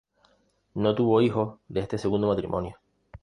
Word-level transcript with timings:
No 0.73 0.95
tuvo 0.95 1.21
hijos 1.21 1.59
de 1.67 1.81
este 1.81 1.99
segundo 1.99 2.25
matrimonio. 2.25 2.79